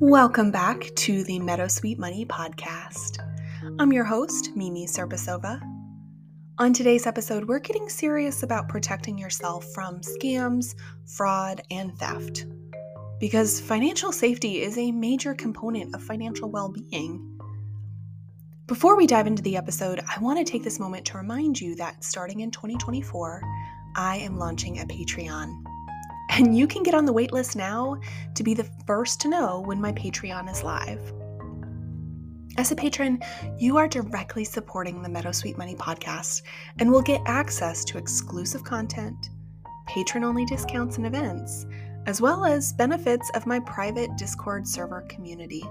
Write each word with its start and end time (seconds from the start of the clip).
Welcome 0.00 0.50
back 0.50 0.90
to 0.94 1.24
the 1.24 1.38
Meadowsweet 1.38 1.96
Money 1.96 2.26
podcast. 2.26 3.16
I'm 3.78 3.94
your 3.94 4.04
host, 4.04 4.50
Mimi 4.54 4.86
Serpasova. 4.86 5.58
On 6.58 6.74
today's 6.74 7.06
episode, 7.06 7.48
we're 7.48 7.60
getting 7.60 7.88
serious 7.88 8.42
about 8.42 8.68
protecting 8.68 9.16
yourself 9.16 9.64
from 9.72 10.02
scams, 10.02 10.74
fraud, 11.06 11.62
and 11.70 11.98
theft. 11.98 12.44
Because 13.18 13.58
financial 13.58 14.12
safety 14.12 14.60
is 14.60 14.76
a 14.76 14.92
major 14.92 15.34
component 15.34 15.94
of 15.94 16.02
financial 16.02 16.50
well 16.50 16.68
being. 16.68 17.40
Before 18.66 18.98
we 18.98 19.06
dive 19.06 19.26
into 19.26 19.42
the 19.42 19.56
episode, 19.56 20.02
I 20.14 20.20
want 20.20 20.38
to 20.38 20.50
take 20.50 20.62
this 20.62 20.78
moment 20.78 21.06
to 21.06 21.16
remind 21.16 21.58
you 21.58 21.74
that 21.76 22.04
starting 22.04 22.40
in 22.40 22.50
2024, 22.50 23.40
I 23.96 24.18
am 24.18 24.36
launching 24.36 24.78
a 24.78 24.84
Patreon. 24.84 25.65
And 26.36 26.54
you 26.54 26.66
can 26.66 26.82
get 26.82 26.94
on 26.94 27.06
the 27.06 27.14
waitlist 27.14 27.56
now 27.56 27.98
to 28.34 28.42
be 28.42 28.52
the 28.52 28.68
first 28.86 29.22
to 29.22 29.28
know 29.28 29.62
when 29.64 29.80
my 29.80 29.92
Patreon 29.92 30.52
is 30.52 30.62
live. 30.62 31.00
As 32.58 32.70
a 32.70 32.76
patron, 32.76 33.22
you 33.58 33.78
are 33.78 33.88
directly 33.88 34.44
supporting 34.44 35.02
the 35.02 35.08
Meadowsweet 35.08 35.56
Money 35.56 35.74
podcast 35.74 36.42
and 36.78 36.92
will 36.92 37.00
get 37.00 37.22
access 37.24 37.86
to 37.86 37.96
exclusive 37.96 38.64
content, 38.64 39.30
patron 39.86 40.24
only 40.24 40.44
discounts 40.44 40.98
and 40.98 41.06
events, 41.06 41.64
as 42.04 42.20
well 42.20 42.44
as 42.44 42.74
benefits 42.74 43.30
of 43.34 43.46
my 43.46 43.58
private 43.60 44.14
Discord 44.18 44.68
server 44.68 45.06
community. 45.08 45.64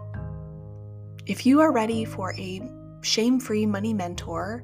If 1.27 1.45
you 1.45 1.61
are 1.61 1.71
ready 1.71 2.05
for 2.05 2.33
a 2.39 2.67
shame 3.01 3.39
free 3.39 3.67
money 3.67 3.93
mentor 3.93 4.63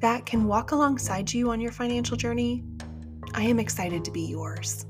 that 0.00 0.24
can 0.24 0.46
walk 0.46 0.72
alongside 0.72 1.30
you 1.30 1.50
on 1.50 1.60
your 1.60 1.72
financial 1.72 2.16
journey, 2.16 2.64
I 3.34 3.42
am 3.42 3.58
excited 3.58 4.02
to 4.06 4.10
be 4.10 4.22
yours. 4.22 4.86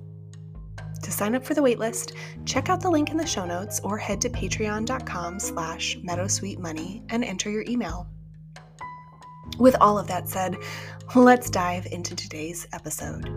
To 1.13 1.19
sign 1.19 1.35
up 1.35 1.45
for 1.45 1.53
the 1.53 1.61
waitlist, 1.61 2.15
check 2.47 2.71
out 2.71 2.81
the 2.81 2.89
link 2.89 3.11
in 3.11 3.19
the 3.19 3.27
show 3.27 3.45
notes 3.45 3.81
or 3.81 3.99
head 3.99 4.19
to 4.23 4.31
patreon.com 4.31 5.41
slash 5.41 5.99
meadowsweetmoney 5.99 7.03
and 7.11 7.23
enter 7.23 7.51
your 7.51 7.65
email. 7.69 8.09
With 9.59 9.77
all 9.79 9.99
of 9.99 10.07
that 10.07 10.27
said, 10.27 10.57
let's 11.15 11.51
dive 11.51 11.85
into 11.93 12.17
today's 12.17 12.67
episode. 12.73 13.29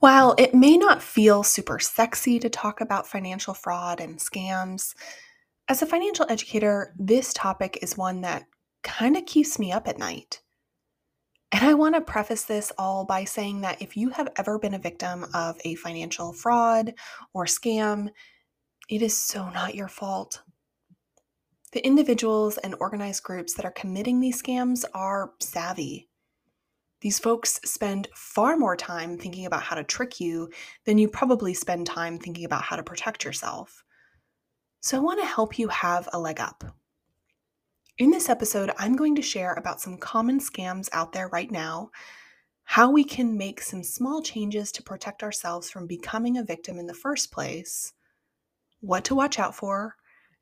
While 0.00 0.34
it 0.36 0.52
may 0.52 0.76
not 0.76 1.00
feel 1.00 1.44
super 1.44 1.78
sexy 1.78 2.40
to 2.40 2.48
talk 2.48 2.80
about 2.80 3.06
financial 3.06 3.54
fraud 3.54 4.00
and 4.00 4.18
scams, 4.18 4.94
as 5.68 5.82
a 5.82 5.86
financial 5.86 6.26
educator, 6.28 6.94
this 6.98 7.32
topic 7.34 7.78
is 7.82 7.96
one 7.96 8.22
that 8.22 8.44
kind 8.82 9.16
of 9.16 9.26
keeps 9.26 9.58
me 9.58 9.70
up 9.70 9.86
at 9.86 9.98
night. 9.98 10.40
And 11.52 11.64
I 11.64 11.74
want 11.74 11.94
to 11.94 12.00
preface 12.00 12.44
this 12.44 12.72
all 12.78 13.04
by 13.04 13.24
saying 13.24 13.62
that 13.62 13.80
if 13.80 13.96
you 13.96 14.10
have 14.10 14.28
ever 14.36 14.58
been 14.58 14.74
a 14.74 14.78
victim 14.78 15.26
of 15.34 15.58
a 15.64 15.74
financial 15.76 16.32
fraud 16.32 16.94
or 17.32 17.44
scam, 17.44 18.08
it 18.88 19.02
is 19.02 19.16
so 19.16 19.48
not 19.50 19.74
your 19.74 19.88
fault. 19.88 20.42
The 21.72 21.84
individuals 21.84 22.56
and 22.58 22.74
organized 22.80 23.22
groups 23.22 23.54
that 23.54 23.64
are 23.64 23.70
committing 23.70 24.20
these 24.20 24.42
scams 24.42 24.84
are 24.94 25.32
savvy. 25.40 26.08
These 27.00 27.18
folks 27.18 27.60
spend 27.64 28.08
far 28.14 28.56
more 28.56 28.76
time 28.76 29.18
thinking 29.18 29.46
about 29.46 29.62
how 29.62 29.76
to 29.76 29.84
trick 29.84 30.18
you 30.18 30.48
than 30.84 30.98
you 30.98 31.08
probably 31.08 31.54
spend 31.54 31.86
time 31.86 32.18
thinking 32.18 32.44
about 32.44 32.62
how 32.62 32.76
to 32.76 32.82
protect 32.82 33.24
yourself. 33.24 33.84
So 34.80 34.96
I 34.96 35.00
want 35.00 35.18
to 35.20 35.26
help 35.26 35.58
you 35.58 35.68
have 35.68 36.08
a 36.12 36.20
leg 36.20 36.40
up. 36.40 36.64
In 37.98 38.10
this 38.10 38.28
episode, 38.28 38.70
I'm 38.78 38.94
going 38.94 39.16
to 39.16 39.22
share 39.22 39.54
about 39.54 39.80
some 39.80 39.98
common 39.98 40.38
scams 40.38 40.88
out 40.92 41.12
there 41.12 41.28
right 41.28 41.50
now, 41.50 41.90
how 42.62 42.88
we 42.88 43.02
can 43.02 43.36
make 43.36 43.60
some 43.60 43.82
small 43.82 44.22
changes 44.22 44.70
to 44.72 44.82
protect 44.82 45.24
ourselves 45.24 45.68
from 45.68 45.88
becoming 45.88 46.38
a 46.38 46.44
victim 46.44 46.78
in 46.78 46.86
the 46.86 46.94
first 46.94 47.32
place, 47.32 47.92
what 48.80 49.04
to 49.06 49.16
watch 49.16 49.40
out 49.40 49.56
for, 49.56 49.96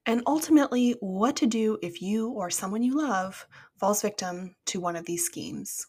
and 0.05 0.23
ultimately 0.27 0.97
what 1.01 1.35
to 1.37 1.47
do 1.47 1.79
if 1.81 2.03
you 2.03 2.29
or 2.29 2.51
someone 2.51 2.83
you 2.83 2.95
love 2.95 3.47
falls 3.81 4.03
victim 4.03 4.55
to 4.67 4.81
one 4.81 4.97
of 4.97 5.07
these 5.07 5.25
schemes. 5.25 5.87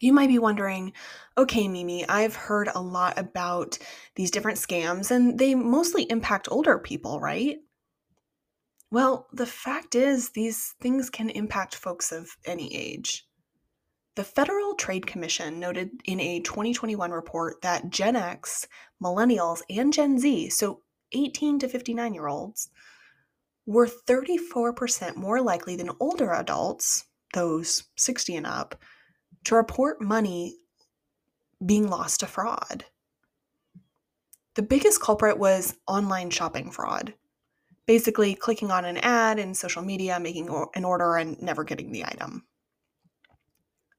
You 0.00 0.12
might 0.12 0.28
be 0.28 0.38
wondering, 0.38 0.92
okay, 1.38 1.68
Mimi, 1.68 2.06
I've 2.08 2.36
heard 2.36 2.68
a 2.74 2.80
lot 2.80 3.18
about 3.18 3.78
these 4.16 4.30
different 4.30 4.58
scams, 4.58 5.10
and 5.10 5.38
they 5.38 5.54
mostly 5.54 6.04
impact 6.10 6.48
older 6.50 6.78
people, 6.78 7.20
right? 7.20 7.58
Well, 8.90 9.26
the 9.32 9.46
fact 9.46 9.94
is, 9.94 10.30
these 10.30 10.74
things 10.80 11.10
can 11.10 11.30
impact 11.30 11.74
folks 11.74 12.12
of 12.12 12.36
any 12.44 12.74
age. 12.74 13.26
The 14.16 14.24
Federal 14.24 14.74
Trade 14.74 15.06
Commission 15.06 15.58
noted 15.58 15.90
in 16.04 16.20
a 16.20 16.38
2021 16.40 17.10
report 17.10 17.60
that 17.62 17.90
Gen 17.90 18.14
X, 18.14 18.68
Millennials, 19.02 19.62
and 19.68 19.92
Gen 19.92 20.18
Z, 20.18 20.50
so 20.50 20.82
18 21.12 21.58
to 21.60 21.68
59 21.68 22.14
year 22.14 22.28
olds, 22.28 22.70
were 23.66 23.88
34% 23.88 25.16
more 25.16 25.40
likely 25.40 25.74
than 25.74 25.90
older 25.98 26.32
adults, 26.32 27.06
those 27.32 27.84
60 27.96 28.36
and 28.36 28.46
up, 28.46 28.76
to 29.44 29.54
report 29.54 30.00
money 30.00 30.56
being 31.64 31.88
lost 31.88 32.20
to 32.20 32.26
fraud. 32.26 32.84
The 34.54 34.62
biggest 34.62 35.00
culprit 35.00 35.38
was 35.38 35.76
online 35.86 36.30
shopping 36.30 36.70
fraud. 36.70 37.14
Basically, 37.86 38.34
clicking 38.34 38.70
on 38.70 38.84
an 38.84 38.96
ad 38.98 39.38
in 39.38 39.54
social 39.54 39.82
media, 39.82 40.18
making 40.18 40.48
an 40.74 40.84
order, 40.84 41.16
and 41.16 41.40
never 41.42 41.64
getting 41.64 41.92
the 41.92 42.04
item. 42.04 42.44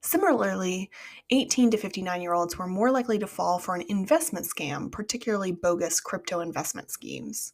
Similarly, 0.02 0.92
18 1.32 1.72
to 1.72 1.78
59 1.78 2.22
year 2.22 2.34
olds 2.34 2.58
were 2.58 2.68
more 2.68 2.92
likely 2.92 3.20
to 3.20 3.28
fall 3.28 3.60
for 3.60 3.76
an 3.76 3.84
investment 3.90 4.46
scam, 4.46 4.92
particularly 4.92 5.52
bogus 5.52 6.00
crypto 6.00 6.40
investment 6.42 6.92
schemes. 6.92 7.54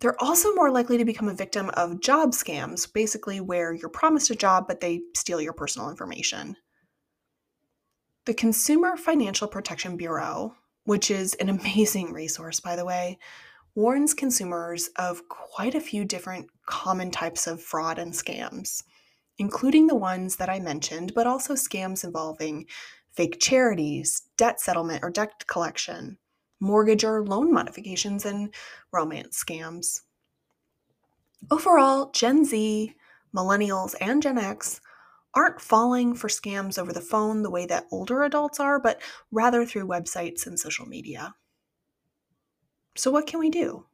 They're 0.00 0.22
also 0.22 0.54
more 0.54 0.70
likely 0.70 0.96
to 0.96 1.04
become 1.04 1.28
a 1.28 1.34
victim 1.34 1.70
of 1.74 2.00
job 2.00 2.32
scams, 2.32 2.90
basically, 2.90 3.40
where 3.40 3.74
you're 3.74 3.90
promised 3.90 4.30
a 4.30 4.34
job 4.34 4.66
but 4.66 4.80
they 4.80 5.02
steal 5.14 5.40
your 5.40 5.52
personal 5.52 5.90
information. 5.90 6.56
The 8.24 8.34
Consumer 8.34 8.96
Financial 8.96 9.46
Protection 9.46 9.96
Bureau, 9.96 10.54
which 10.84 11.10
is 11.10 11.34
an 11.34 11.48
amazing 11.50 12.12
resource, 12.12 12.60
by 12.60 12.76
the 12.76 12.84
way, 12.84 13.18
warns 13.74 14.14
consumers 14.14 14.88
of 14.96 15.28
quite 15.28 15.74
a 15.74 15.80
few 15.80 16.04
different 16.04 16.48
common 16.66 17.10
types 17.10 17.46
of 17.46 17.62
fraud 17.62 17.98
and 17.98 18.12
scams, 18.12 18.82
including 19.38 19.86
the 19.86 19.94
ones 19.94 20.36
that 20.36 20.48
I 20.48 20.60
mentioned, 20.60 21.12
but 21.14 21.26
also 21.26 21.54
scams 21.54 22.04
involving 22.04 22.66
fake 23.12 23.38
charities, 23.38 24.22
debt 24.36 24.60
settlement 24.60 25.02
or 25.02 25.10
debt 25.10 25.44
collection, 25.46 26.18
mortgage 26.60 27.04
or 27.04 27.24
loan 27.24 27.52
modifications, 27.52 28.24
and 28.24 28.54
romance 28.92 29.42
scams. 29.42 30.02
Overall, 31.50 32.10
Gen 32.12 32.44
Z, 32.44 32.94
millennials, 33.34 33.94
and 34.00 34.22
Gen 34.22 34.38
X 34.38 34.80
aren't 35.34 35.60
falling 35.60 36.14
for 36.14 36.28
scams 36.28 36.78
over 36.78 36.92
the 36.92 37.00
phone 37.00 37.42
the 37.42 37.50
way 37.50 37.66
that 37.66 37.86
older 37.90 38.22
adults 38.22 38.60
are, 38.60 38.78
but 38.78 39.00
rather 39.30 39.64
through 39.64 39.86
websites 39.86 40.46
and 40.46 40.58
social 40.58 40.86
media. 40.86 41.34
So, 42.96 43.10
what 43.10 43.26
can 43.26 43.38
we 43.40 43.50
do? 43.50 43.86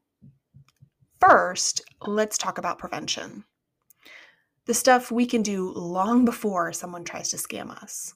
First, 1.21 1.83
let's 2.00 2.37
talk 2.37 2.59
about 2.59 2.78
prevention. 2.78 3.44
The 4.65 4.75
stuff 4.75 5.12
we 5.12 5.27
can 5.27 5.43
do 5.43 5.71
long 5.72 6.25
before 6.25 6.72
someone 6.72 7.04
tries 7.04 7.31
to 7.31 7.37
scam 7.37 7.71
us. 7.71 8.16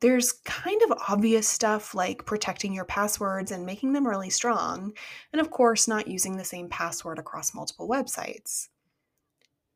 There's 0.00 0.32
kind 0.44 0.80
of 0.82 0.98
obvious 1.08 1.48
stuff 1.48 1.94
like 1.94 2.24
protecting 2.24 2.72
your 2.72 2.84
passwords 2.84 3.50
and 3.50 3.66
making 3.66 3.92
them 3.92 4.06
really 4.06 4.30
strong, 4.30 4.92
and 5.32 5.40
of 5.40 5.50
course, 5.50 5.88
not 5.88 6.06
using 6.06 6.36
the 6.36 6.44
same 6.44 6.68
password 6.68 7.18
across 7.18 7.54
multiple 7.54 7.88
websites. 7.88 8.68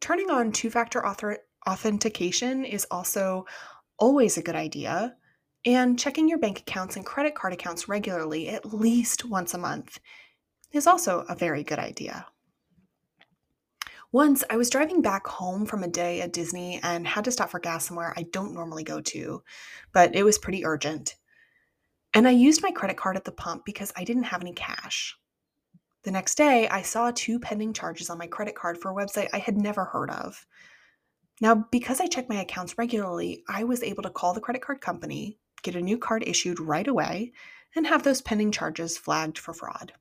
Turning 0.01 0.31
on 0.31 0.53
two 0.53 0.71
factor 0.71 1.05
author- 1.05 1.45
authentication 1.69 2.65
is 2.65 2.87
also 2.91 3.47
always 3.99 4.37
a 4.37 4.43
good 4.43 4.57
idea, 4.57 5.17
and 5.65 5.99
checking 5.99 6.29
your 6.29 6.39
bank 6.39 6.61
accounts 6.61 6.97
and 6.97 7.07
credit 7.07 7.35
card 7.35 7.53
accounts 7.53 7.89
regularly, 7.89 8.49
at 8.49 8.73
least 8.73 9.25
once 9.25 9.55
a 9.55 9.59
month, 9.59 9.99
is 10.73 10.87
also 10.87 11.25
a 11.29 11.35
very 11.35 11.63
good 11.63 11.79
idea. 11.79 12.27
Once 14.13 14.45
I 14.51 14.59
was 14.59 14.69
driving 14.69 15.01
back 15.01 15.27
home 15.27 15.65
from 15.65 15.83
a 15.83 15.89
day 15.89 16.21
at 16.21 16.35
Disney 16.35 16.79
and 16.83 17.07
had 17.07 17.25
to 17.25 17.33
stop 17.33 17.49
for 17.49 17.59
gas 17.59 17.87
somewhere 17.87 18.13
I 18.15 18.25
don't 18.25 18.53
normally 18.53 18.85
go 18.85 19.01
to, 19.01 19.43
but 19.95 20.15
it 20.15 20.23
was 20.23 20.37
pretty 20.37 20.67
urgent. 20.67 21.17
And 22.13 22.29
I 22.29 22.33
used 22.33 22.63
my 22.63 22.73
credit 22.73 22.99
card 22.99 23.17
at 23.17 23.25
the 23.25 23.33
pump 23.33 23.65
because 23.65 23.91
I 23.97 24.05
didn't 24.05 24.25
have 24.25 24.43
any 24.43 24.53
cash. 24.53 25.17
The 26.03 26.11
next 26.11 26.35
day, 26.35 26.69
I 26.69 26.83
saw 26.83 27.11
two 27.11 27.41
pending 27.41 27.73
charges 27.73 28.11
on 28.11 28.19
my 28.19 28.27
credit 28.27 28.55
card 28.55 28.77
for 28.77 28.91
a 28.91 28.95
website 28.95 29.31
I 29.33 29.39
had 29.39 29.57
never 29.57 29.87
heard 29.87 30.11
of. 30.11 30.47
Now, 31.41 31.67
because 31.71 31.99
I 31.99 32.07
check 32.07 32.29
my 32.29 32.43
accounts 32.43 32.77
regularly, 32.77 33.45
I 33.49 33.65
was 33.65 33.83
able 33.83 34.03
to 34.03 34.11
call 34.11 34.35
the 34.35 34.43
credit 34.43 34.61
card 34.61 34.83
company, 34.83 35.39
get 35.63 35.75
a 35.75 35.81
new 35.81 35.97
card 35.97 36.23
issued 36.27 36.61
right 36.61 36.87
away, 36.87 37.33
and 37.75 37.87
have 37.87 38.03
those 38.03 38.21
pending 38.21 38.53
charges 38.53 38.99
flagged 38.99 39.39
for 39.39 39.55
fraud. 39.55 39.95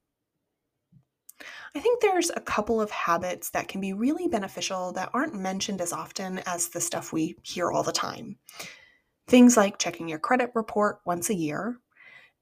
I 1.76 1.80
think 1.80 2.02
there's 2.02 2.30
a 2.30 2.42
couple 2.42 2.82
of 2.82 2.92
habits 2.92 3.50
that 3.52 3.68
can 3.68 3.82
be 3.82 3.94
really 3.94 4.28
beneficial 4.28 4.92
that 4.94 5.10
aren't 5.14 5.36
mentioned 5.36 5.82
as 5.82 5.94
often 5.94 6.40
as 6.46 6.70
the 6.70 6.82
stuff 6.82 7.14
we 7.14 7.36
hear 7.44 7.72
all 7.72 7.84
the 7.84 7.92
time. 7.92 8.38
Things 9.28 9.56
like 9.56 9.78
checking 9.78 10.10
your 10.10 10.20
credit 10.20 10.52
report 10.56 11.00
once 11.06 11.30
a 11.30 11.36
year. 11.36 11.80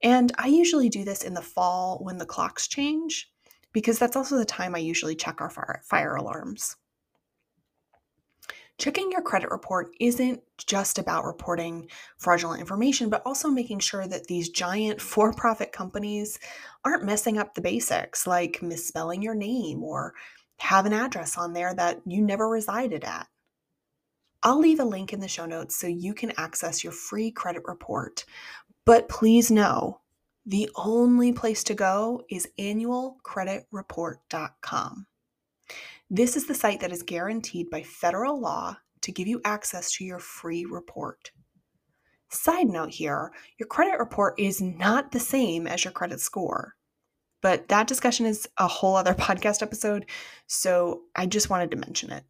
And 0.01 0.31
I 0.37 0.47
usually 0.47 0.89
do 0.89 1.03
this 1.03 1.23
in 1.23 1.33
the 1.33 1.41
fall 1.41 1.99
when 2.01 2.17
the 2.17 2.25
clocks 2.25 2.67
change, 2.67 3.29
because 3.73 3.99
that's 3.99 4.15
also 4.15 4.37
the 4.37 4.45
time 4.45 4.73
I 4.73 4.79
usually 4.79 5.15
check 5.15 5.41
our 5.41 5.49
fire, 5.49 5.81
fire 5.83 6.15
alarms. 6.15 6.75
Checking 8.79 9.11
your 9.11 9.21
credit 9.21 9.51
report 9.51 9.93
isn't 9.99 10.41
just 10.57 10.97
about 10.97 11.25
reporting 11.25 11.87
fraudulent 12.17 12.61
information, 12.61 13.09
but 13.09 13.21
also 13.25 13.49
making 13.49 13.79
sure 13.79 14.07
that 14.07 14.27
these 14.27 14.47
giant 14.49 15.01
for 15.01 15.33
profit 15.33 15.73
companies 15.73 16.39
aren't 16.85 17.03
messing 17.03 17.37
up 17.37 17.53
the 17.53 17.61
basics, 17.61 18.25
like 18.25 18.61
misspelling 18.61 19.21
your 19.21 19.35
name 19.35 19.83
or 19.83 20.13
have 20.57 20.85
an 20.85 20.93
address 20.93 21.37
on 21.37 21.51
there 21.51 21.73
that 21.73 21.99
you 22.05 22.21
never 22.21 22.47
resided 22.47 23.03
at. 23.03 23.27
I'll 24.43 24.59
leave 24.59 24.79
a 24.79 24.85
link 24.85 25.11
in 25.11 25.19
the 25.19 25.27
show 25.27 25.45
notes 25.45 25.75
so 25.75 25.87
you 25.87 26.13
can 26.13 26.31
access 26.37 26.81
your 26.81 26.93
free 26.93 27.31
credit 27.31 27.63
report. 27.65 28.23
But 28.85 29.09
please 29.09 29.51
know 29.51 29.99
the 30.45 30.69
only 30.75 31.33
place 31.33 31.65
to 31.65 31.73
go 31.73 32.23
is 32.29 32.47
annualcreditreport.com. 32.57 35.05
This 36.09 36.35
is 36.35 36.47
the 36.47 36.56
site 36.56 36.79
that 36.79 36.91
is 36.91 37.03
guaranteed 37.03 37.69
by 37.69 37.83
federal 37.83 38.39
law 38.39 38.77
to 39.01 39.11
give 39.11 39.27
you 39.27 39.41
access 39.45 39.91
to 39.94 40.03
your 40.03 40.17
free 40.17 40.65
report. 40.65 41.31
Side 42.29 42.67
note 42.67 42.89
here 42.91 43.31
your 43.59 43.67
credit 43.67 44.00
report 44.00 44.39
is 44.39 44.59
not 44.61 45.11
the 45.11 45.19
same 45.19 45.67
as 45.67 45.83
your 45.83 45.91
credit 45.91 46.19
score. 46.19 46.75
But 47.41 47.69
that 47.69 47.88
discussion 47.88 48.25
is 48.25 48.47
a 48.57 48.67
whole 48.67 48.95
other 48.95 49.13
podcast 49.15 49.61
episode, 49.61 50.07
so 50.47 51.01
I 51.15 51.27
just 51.27 51.50
wanted 51.50 51.71
to 51.71 51.77
mention 51.77 52.11
it. 52.11 52.23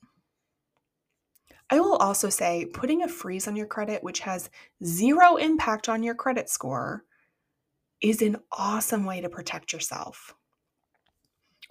I 1.69 1.79
will 1.79 1.95
also 1.97 2.29
say 2.29 2.65
putting 2.65 3.03
a 3.03 3.07
freeze 3.07 3.47
on 3.47 3.55
your 3.55 3.67
credit, 3.67 4.03
which 4.03 4.19
has 4.21 4.49
zero 4.83 5.37
impact 5.37 5.87
on 5.87 6.03
your 6.03 6.15
credit 6.15 6.49
score, 6.49 7.05
is 8.01 8.21
an 8.21 8.37
awesome 8.51 9.05
way 9.05 9.21
to 9.21 9.29
protect 9.29 9.71
yourself. 9.71 10.35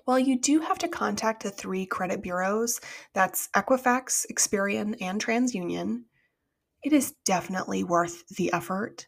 While 0.09 0.19
you 0.19 0.39
do 0.39 0.61
have 0.61 0.79
to 0.79 0.89
contact 0.89 1.43
the 1.43 1.51
three 1.51 1.85
credit 1.85 2.23
bureaus 2.23 2.81
that's 3.13 3.51
Equifax, 3.55 4.25
Experian, 4.33 4.97
and 5.03 5.23
TransUnion 5.23 6.05
it 6.83 6.95
is 6.95 7.15
definitely 7.27 7.85
worth 7.85 8.27
the 8.29 8.51
effort. 8.55 9.07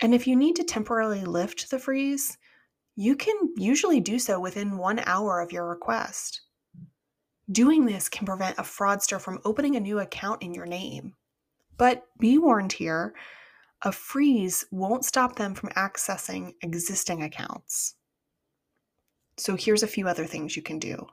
And 0.00 0.14
if 0.14 0.28
you 0.28 0.36
need 0.36 0.54
to 0.54 0.62
temporarily 0.62 1.24
lift 1.24 1.68
the 1.68 1.80
freeze, 1.80 2.38
you 2.94 3.16
can 3.16 3.34
usually 3.56 3.98
do 3.98 4.20
so 4.20 4.38
within 4.38 4.78
one 4.78 5.00
hour 5.00 5.40
of 5.40 5.50
your 5.50 5.68
request. 5.68 6.42
Doing 7.50 7.84
this 7.84 8.08
can 8.08 8.24
prevent 8.24 8.56
a 8.56 8.62
fraudster 8.62 9.20
from 9.20 9.40
opening 9.44 9.74
a 9.74 9.80
new 9.80 9.98
account 9.98 10.44
in 10.44 10.54
your 10.54 10.66
name. 10.66 11.14
But 11.76 12.04
be 12.20 12.38
warned 12.38 12.74
here 12.74 13.14
a 13.82 13.90
freeze 13.90 14.64
won't 14.70 15.04
stop 15.04 15.34
them 15.34 15.56
from 15.56 15.70
accessing 15.70 16.52
existing 16.62 17.24
accounts. 17.24 17.96
So 19.38 19.56
here's 19.56 19.82
a 19.82 19.88
few 19.88 20.08
other 20.08 20.26
things 20.26 20.56
you 20.56 20.62
can 20.62 20.78
do. 20.78 21.06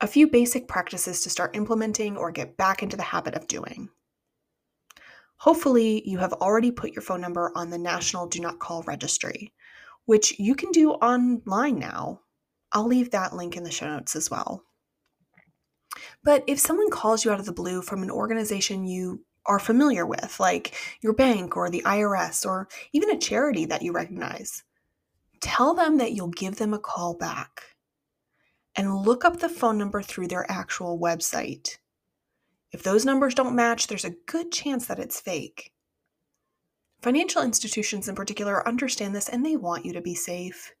A 0.00 0.06
few 0.06 0.28
basic 0.28 0.68
practices 0.68 1.22
to 1.22 1.30
start 1.30 1.56
implementing 1.56 2.16
or 2.16 2.30
get 2.30 2.56
back 2.56 2.82
into 2.82 2.96
the 2.96 3.02
habit 3.02 3.34
of 3.34 3.48
doing. 3.48 3.88
Hopefully, 5.38 6.02
you 6.06 6.18
have 6.18 6.32
already 6.34 6.70
put 6.70 6.92
your 6.92 7.02
phone 7.02 7.20
number 7.20 7.52
on 7.54 7.70
the 7.70 7.78
National 7.78 8.26
Do 8.26 8.40
Not 8.40 8.58
Call 8.58 8.82
Registry, 8.82 9.52
which 10.04 10.38
you 10.38 10.54
can 10.54 10.70
do 10.72 10.92
online 10.92 11.78
now. 11.78 12.20
I'll 12.72 12.86
leave 12.86 13.10
that 13.10 13.34
link 13.34 13.56
in 13.56 13.64
the 13.64 13.70
show 13.70 13.86
notes 13.86 14.14
as 14.14 14.30
well. 14.30 14.64
But 16.22 16.44
if 16.46 16.58
someone 16.58 16.90
calls 16.90 17.24
you 17.24 17.30
out 17.30 17.40
of 17.40 17.46
the 17.46 17.52
blue 17.52 17.82
from 17.82 18.02
an 18.02 18.10
organization 18.10 18.84
you 18.84 19.24
are 19.46 19.58
familiar 19.58 20.06
with, 20.06 20.38
like 20.40 20.74
your 21.00 21.12
bank 21.12 21.56
or 21.56 21.70
the 21.70 21.82
IRS 21.82 22.44
or 22.44 22.68
even 22.92 23.10
a 23.10 23.18
charity 23.18 23.64
that 23.66 23.82
you 23.82 23.92
recognize, 23.92 24.64
Tell 25.44 25.74
them 25.74 25.98
that 25.98 26.12
you'll 26.12 26.28
give 26.28 26.56
them 26.56 26.72
a 26.72 26.78
call 26.78 27.12
back 27.12 27.64
and 28.74 29.02
look 29.02 29.26
up 29.26 29.40
the 29.40 29.48
phone 29.50 29.76
number 29.76 30.00
through 30.00 30.28
their 30.28 30.50
actual 30.50 30.98
website. 30.98 31.76
If 32.72 32.82
those 32.82 33.04
numbers 33.04 33.34
don't 33.34 33.54
match, 33.54 33.86
there's 33.86 34.06
a 34.06 34.16
good 34.26 34.50
chance 34.50 34.86
that 34.86 34.98
it's 34.98 35.20
fake. 35.20 35.70
Financial 37.02 37.42
institutions 37.42 38.08
in 38.08 38.14
particular 38.14 38.66
understand 38.66 39.14
this 39.14 39.28
and 39.28 39.44
they 39.44 39.54
want 39.54 39.84
you 39.84 39.92
to 39.92 40.00
be 40.00 40.14
safe. 40.14 40.72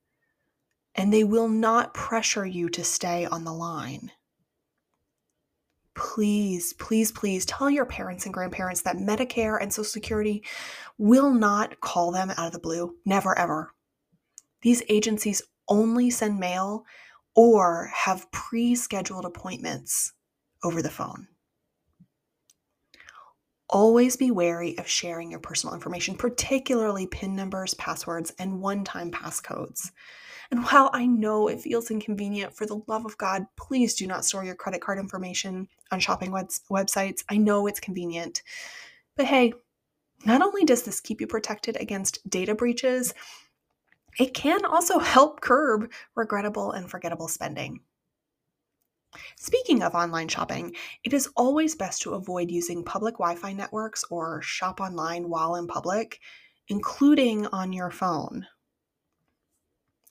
And 0.94 1.12
they 1.12 1.24
will 1.24 1.48
not 1.48 1.92
pressure 1.92 2.46
you 2.46 2.70
to 2.70 2.82
stay 2.82 3.26
on 3.26 3.44
the 3.44 3.52
line. 3.52 4.12
Please, 5.94 6.72
please, 6.72 7.12
please 7.12 7.44
tell 7.44 7.68
your 7.68 7.84
parents 7.84 8.24
and 8.24 8.32
grandparents 8.32 8.80
that 8.80 8.96
Medicare 8.96 9.58
and 9.60 9.70
Social 9.70 9.84
Security 9.84 10.42
will 10.96 11.30
not 11.30 11.78
call 11.82 12.12
them 12.12 12.30
out 12.30 12.46
of 12.46 12.52
the 12.52 12.58
blue. 12.58 12.96
Never, 13.04 13.38
ever. 13.38 13.70
These 14.64 14.82
agencies 14.88 15.42
only 15.68 16.08
send 16.08 16.40
mail 16.40 16.86
or 17.34 17.92
have 17.94 18.30
pre 18.32 18.74
scheduled 18.74 19.26
appointments 19.26 20.14
over 20.64 20.80
the 20.80 20.90
phone. 20.90 21.28
Always 23.68 24.16
be 24.16 24.30
wary 24.30 24.78
of 24.78 24.88
sharing 24.88 25.30
your 25.30 25.40
personal 25.40 25.74
information, 25.74 26.16
particularly 26.16 27.06
PIN 27.06 27.36
numbers, 27.36 27.74
passwords, 27.74 28.32
and 28.38 28.62
one 28.62 28.84
time 28.84 29.10
passcodes. 29.10 29.90
And 30.50 30.64
while 30.64 30.88
I 30.94 31.04
know 31.04 31.48
it 31.48 31.60
feels 31.60 31.90
inconvenient, 31.90 32.56
for 32.56 32.64
the 32.64 32.80
love 32.86 33.04
of 33.04 33.18
God, 33.18 33.44
please 33.56 33.94
do 33.94 34.06
not 34.06 34.24
store 34.24 34.44
your 34.44 34.54
credit 34.54 34.80
card 34.80 34.98
information 34.98 35.68
on 35.90 36.00
shopping 36.00 36.30
websites. 36.30 37.22
I 37.28 37.36
know 37.36 37.66
it's 37.66 37.80
convenient. 37.80 38.42
But 39.14 39.26
hey, 39.26 39.52
not 40.24 40.40
only 40.40 40.64
does 40.64 40.84
this 40.84 41.00
keep 41.00 41.20
you 41.20 41.26
protected 41.26 41.76
against 41.78 42.26
data 42.30 42.54
breaches, 42.54 43.12
it 44.18 44.34
can 44.34 44.64
also 44.64 44.98
help 44.98 45.40
curb 45.40 45.90
regrettable 46.14 46.72
and 46.72 46.90
forgettable 46.90 47.28
spending. 47.28 47.80
Speaking 49.36 49.82
of 49.82 49.94
online 49.94 50.28
shopping, 50.28 50.74
it 51.04 51.12
is 51.12 51.28
always 51.36 51.76
best 51.76 52.02
to 52.02 52.14
avoid 52.14 52.50
using 52.50 52.82
public 52.82 53.14
Wi 53.14 53.36
Fi 53.36 53.52
networks 53.52 54.04
or 54.10 54.42
shop 54.42 54.80
online 54.80 55.28
while 55.28 55.54
in 55.54 55.66
public, 55.66 56.20
including 56.68 57.46
on 57.46 57.72
your 57.72 57.90
phone. 57.90 58.46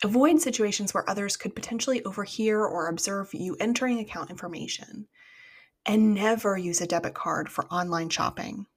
Avoid 0.04 0.42
situations 0.42 0.94
where 0.94 1.10
others 1.10 1.38
could 1.38 1.56
potentially 1.56 2.04
overhear 2.04 2.64
or 2.64 2.88
observe 2.88 3.34
you 3.34 3.56
entering 3.60 4.00
account 4.00 4.30
information. 4.30 5.08
And 5.86 6.14
never 6.14 6.58
use 6.58 6.80
a 6.80 6.88
debit 6.88 7.14
card 7.14 7.50
for 7.50 7.66
online 7.66 8.10
shopping. 8.10 8.68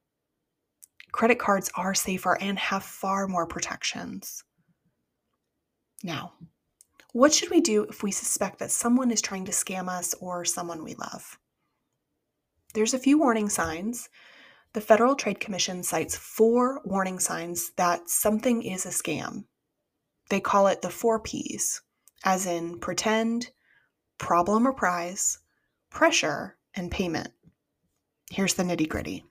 Credit 1.13 1.39
cards 1.39 1.71
are 1.77 1.95
safer 1.95 2.37
and 2.41 2.59
have 2.59 2.83
far 2.83 3.29
more 3.29 3.47
protections. 3.47 4.43
Now, 6.03 6.35
what 7.13 7.33
should 7.33 7.51
we 7.51 7.61
do 7.61 7.85
if 7.85 8.03
we 8.03 8.11
suspect 8.11 8.59
that 8.59 8.71
someone 8.71 9.11
is 9.11 9.23
trying 9.23 9.47
to 9.47 9.53
scam 9.53 9.89
us 9.89 10.15
or 10.15 10.45
someone 10.45 10.85
we 10.85 10.95
love? 10.95 11.39
There's 12.75 12.93
a 12.93 12.99
few 12.99 13.19
warning 13.19 13.49
signs. 13.49 14.11
The 14.75 14.83
Federal 14.83 15.15
Trade 15.15 15.41
Commission 15.41 15.83
cites 15.83 16.15
four 16.15 16.83
warning 16.85 17.19
signs 17.19 17.71
that 17.77 18.11
something 18.11 18.63
is 18.63 18.85
a 18.85 18.91
scam. 18.91 19.45
They 20.29 20.41
call 20.41 20.67
it 20.67 20.83
the 20.83 20.91
four 20.91 21.19
P's, 21.19 21.81
as 22.25 22.45
in 22.45 22.81
pretend, 22.81 23.51
problem 24.19 24.67
or 24.69 24.75
prize, 24.75 25.39
pressure, 25.89 26.59
and 26.75 26.91
payment. 26.91 27.33
Here's 28.31 28.55
the 28.55 28.65
nitty 28.65 28.89
gritty. 28.89 29.25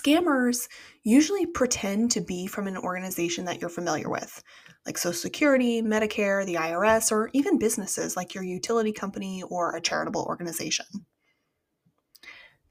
Scammers 0.00 0.68
usually 1.02 1.46
pretend 1.46 2.10
to 2.12 2.20
be 2.20 2.46
from 2.46 2.66
an 2.66 2.76
organization 2.76 3.44
that 3.44 3.60
you're 3.60 3.68
familiar 3.68 4.08
with, 4.08 4.42
like 4.86 4.96
Social 4.96 5.12
Security, 5.12 5.82
Medicare, 5.82 6.46
the 6.46 6.54
IRS, 6.54 7.12
or 7.12 7.30
even 7.32 7.58
businesses 7.58 8.16
like 8.16 8.34
your 8.34 8.44
utility 8.44 8.92
company 8.92 9.42
or 9.42 9.74
a 9.74 9.80
charitable 9.80 10.24
organization. 10.24 10.86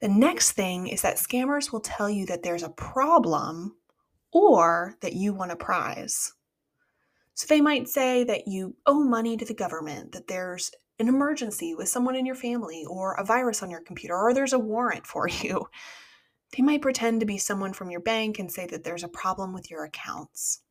The 0.00 0.08
next 0.08 0.52
thing 0.52 0.88
is 0.88 1.02
that 1.02 1.16
scammers 1.16 1.70
will 1.70 1.80
tell 1.80 2.08
you 2.08 2.26
that 2.26 2.42
there's 2.42 2.62
a 2.62 2.70
problem 2.70 3.76
or 4.32 4.96
that 5.00 5.12
you 5.12 5.34
want 5.34 5.52
a 5.52 5.56
prize. 5.56 6.32
So 7.34 7.46
they 7.48 7.60
might 7.60 7.88
say 7.88 8.24
that 8.24 8.48
you 8.48 8.76
owe 8.86 9.04
money 9.04 9.36
to 9.36 9.44
the 9.44 9.54
government, 9.54 10.12
that 10.12 10.26
there's 10.26 10.70
an 10.98 11.08
emergency 11.08 11.74
with 11.74 11.88
someone 11.88 12.16
in 12.16 12.26
your 12.26 12.34
family, 12.34 12.84
or 12.88 13.14
a 13.14 13.24
virus 13.24 13.62
on 13.62 13.70
your 13.70 13.80
computer, 13.80 14.16
or 14.16 14.34
there's 14.34 14.52
a 14.52 14.58
warrant 14.58 15.06
for 15.06 15.28
you. 15.42 15.66
They 16.56 16.62
might 16.62 16.82
pretend 16.82 17.20
to 17.20 17.26
be 17.26 17.38
someone 17.38 17.72
from 17.72 17.90
your 17.90 18.00
bank 18.00 18.38
and 18.38 18.50
say 18.50 18.66
that 18.66 18.82
there's 18.82 19.04
a 19.04 19.08
problem 19.08 19.52
with 19.52 19.70
your 19.70 19.84
accounts. 19.84 20.62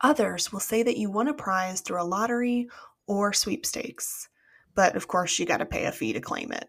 Others 0.00 0.52
will 0.52 0.60
say 0.60 0.82
that 0.82 0.96
you 0.96 1.10
won 1.10 1.28
a 1.28 1.34
prize 1.34 1.80
through 1.80 2.02
a 2.02 2.04
lottery 2.04 2.68
or 3.06 3.32
sweepstakes, 3.32 4.28
but 4.74 4.96
of 4.96 5.06
course, 5.08 5.38
you 5.38 5.46
got 5.46 5.58
to 5.58 5.66
pay 5.66 5.84
a 5.84 5.92
fee 5.92 6.12
to 6.14 6.20
claim 6.20 6.50
it. 6.50 6.68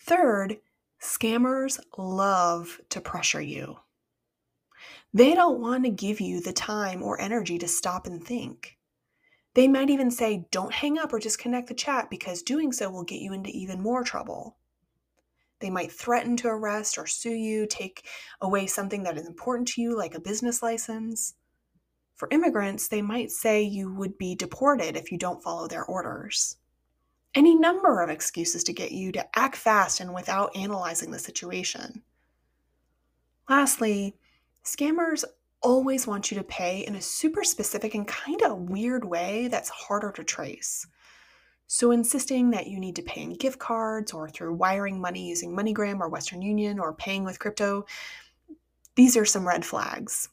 Third, 0.00 0.58
scammers 1.00 1.80
love 1.96 2.80
to 2.90 3.00
pressure 3.00 3.40
you. 3.40 3.78
They 5.14 5.34
don't 5.34 5.60
want 5.60 5.84
to 5.84 5.90
give 5.90 6.20
you 6.20 6.40
the 6.40 6.52
time 6.52 7.02
or 7.02 7.20
energy 7.20 7.58
to 7.58 7.68
stop 7.68 8.06
and 8.06 8.22
think. 8.22 8.78
They 9.54 9.66
might 9.66 9.90
even 9.90 10.10
say, 10.10 10.46
don't 10.50 10.72
hang 10.72 10.98
up 10.98 11.12
or 11.12 11.18
disconnect 11.18 11.68
the 11.68 11.74
chat 11.74 12.10
because 12.10 12.42
doing 12.42 12.72
so 12.72 12.90
will 12.90 13.04
get 13.04 13.20
you 13.20 13.32
into 13.32 13.50
even 13.50 13.82
more 13.82 14.04
trouble. 14.04 14.57
They 15.60 15.70
might 15.70 15.92
threaten 15.92 16.36
to 16.38 16.48
arrest 16.48 16.98
or 16.98 17.06
sue 17.06 17.34
you, 17.34 17.66
take 17.66 18.06
away 18.40 18.66
something 18.66 19.02
that 19.02 19.16
is 19.16 19.26
important 19.26 19.68
to 19.68 19.82
you, 19.82 19.96
like 19.96 20.14
a 20.14 20.20
business 20.20 20.62
license. 20.62 21.34
For 22.14 22.28
immigrants, 22.30 22.88
they 22.88 23.02
might 23.02 23.30
say 23.30 23.62
you 23.62 23.92
would 23.94 24.18
be 24.18 24.34
deported 24.34 24.96
if 24.96 25.12
you 25.12 25.18
don't 25.18 25.42
follow 25.42 25.68
their 25.68 25.84
orders. 25.84 26.56
Any 27.34 27.54
number 27.54 28.00
of 28.00 28.10
excuses 28.10 28.64
to 28.64 28.72
get 28.72 28.92
you 28.92 29.12
to 29.12 29.38
act 29.38 29.56
fast 29.56 30.00
and 30.00 30.14
without 30.14 30.56
analyzing 30.56 31.10
the 31.10 31.18
situation. 31.18 32.02
Lastly, 33.48 34.16
scammers 34.64 35.24
always 35.60 36.06
want 36.06 36.30
you 36.30 36.38
to 36.38 36.44
pay 36.44 36.80
in 36.86 36.94
a 36.94 37.00
super 37.00 37.44
specific 37.44 37.94
and 37.94 38.06
kind 38.06 38.42
of 38.42 38.70
weird 38.70 39.04
way 39.04 39.48
that's 39.48 39.68
harder 39.68 40.12
to 40.12 40.24
trace. 40.24 40.86
So, 41.70 41.90
insisting 41.90 42.50
that 42.52 42.66
you 42.66 42.80
need 42.80 42.96
to 42.96 43.02
pay 43.02 43.20
in 43.20 43.34
gift 43.34 43.58
cards 43.58 44.14
or 44.14 44.26
through 44.30 44.54
wiring 44.54 44.98
money 44.98 45.28
using 45.28 45.54
MoneyGram 45.54 46.00
or 46.00 46.08
Western 46.08 46.40
Union 46.40 46.78
or 46.78 46.94
paying 46.94 47.24
with 47.24 47.38
crypto, 47.38 47.84
these 48.94 49.18
are 49.18 49.26
some 49.26 49.46
red 49.46 49.66
flags. 49.66 50.30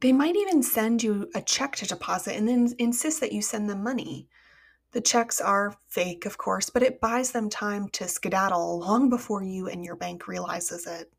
They 0.00 0.12
might 0.12 0.34
even 0.34 0.62
send 0.64 1.04
you 1.04 1.30
a 1.36 1.40
check 1.40 1.76
to 1.76 1.86
deposit 1.86 2.34
and 2.34 2.48
then 2.48 2.74
insist 2.80 3.20
that 3.20 3.32
you 3.32 3.40
send 3.40 3.70
them 3.70 3.84
money. 3.84 4.28
The 4.90 5.00
checks 5.00 5.40
are 5.40 5.76
fake, 5.86 6.26
of 6.26 6.36
course, 6.36 6.68
but 6.68 6.82
it 6.82 7.00
buys 7.00 7.30
them 7.30 7.48
time 7.48 7.88
to 7.90 8.08
skedaddle 8.08 8.80
long 8.80 9.08
before 9.08 9.44
you 9.44 9.68
and 9.68 9.84
your 9.84 9.96
bank 9.96 10.26
realizes 10.26 10.84
it. 10.86 11.12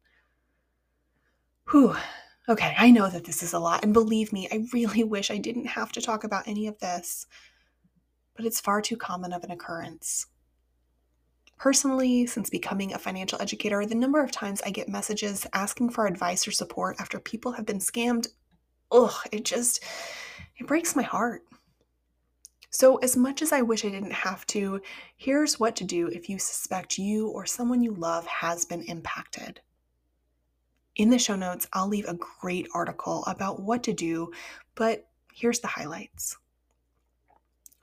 Whew. 1.72 1.96
Okay, 2.50 2.76
I 2.78 2.92
know 2.92 3.10
that 3.10 3.24
this 3.24 3.42
is 3.42 3.54
a 3.54 3.60
lot, 3.60 3.84
and 3.84 3.94
believe 3.94 4.34
me, 4.34 4.50
I 4.52 4.68
really 4.74 5.04
wish 5.06 5.32
I 5.32 5.38
didn't 5.38 5.68
have 5.68 5.94
to 5.94 6.02
talk 6.02 6.26
about 6.26 6.48
any 6.48 6.68
of 6.68 6.78
this, 6.80 7.28
but 8.36 8.46
it's 8.46 8.60
far 8.60 8.82
too 8.82 8.98
common 8.98 9.34
of 9.34 9.44
an 9.44 9.52
occurrence. 9.52 10.28
Personally, 11.58 12.26
since 12.26 12.50
becoming 12.50 12.94
a 12.94 13.00
financial 13.00 13.42
educator, 13.42 13.86
the 13.86 13.96
number 13.96 14.22
of 14.22 14.32
times 14.32 14.62
I 14.66 14.72
get 14.72 14.90
messages 14.90 15.48
asking 15.54 15.92
for 15.92 16.06
advice 16.06 16.48
or 16.48 16.52
support 16.52 16.98
after 17.00 17.20
people 17.20 17.54
have 17.54 17.66
been 17.66 17.80
scammed, 17.80 18.28
ugh, 18.92 19.16
it 19.32 19.46
just 19.46 19.84
it 20.58 20.68
breaks 20.68 20.96
my 20.96 21.04
heart. 21.04 21.44
So, 22.70 22.98
as 22.98 23.16
much 23.16 23.42
as 23.42 23.54
I 23.54 23.62
wish 23.62 23.86
I 23.86 23.90
didn't 23.90 24.12
have 24.12 24.46
to, 24.48 24.82
here's 25.16 25.60
what 25.60 25.78
to 25.78 25.86
do 25.86 26.08
if 26.08 26.28
you 26.28 26.38
suspect 26.38 26.98
you 26.98 27.30
or 27.30 27.46
someone 27.46 27.82
you 27.82 27.94
love 27.94 28.28
has 28.28 28.66
been 28.66 28.82
impacted. 28.82 29.62
In 30.98 31.10
the 31.10 31.20
show 31.20 31.38
notes, 31.38 31.68
I'll 31.72 31.88
leave 31.88 32.08
a 32.08 32.20
great 32.42 32.68
article 32.74 33.24
about 33.28 33.62
what 33.62 33.84
to 33.84 33.94
do, 33.94 34.34
but 34.76 35.08
here's 35.34 35.62
the 35.62 35.68
highlights. 35.68 36.38